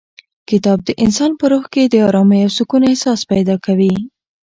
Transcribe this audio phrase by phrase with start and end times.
[0.49, 3.93] کتاب د انسان په روح کې د ارامۍ او سکون احساس پیدا کوي.